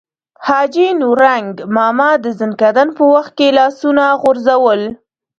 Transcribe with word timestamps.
حاجي 0.47 0.87
نورنګ 1.01 1.51
ماما 1.75 2.09
د 2.23 2.25
ځنکدن 2.39 2.87
په 2.97 3.03
وخت 3.13 3.31
کې 3.37 3.47
لاسونه 3.59 4.03
غورځول. 4.21 4.81